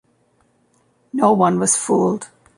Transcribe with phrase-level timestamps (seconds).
[1.13, 2.29] No one was fooled.